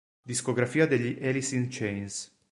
Discografia 0.25 0.87
degli 0.87 1.23
Alice 1.23 1.55
in 1.55 1.67
Chains 1.69 2.35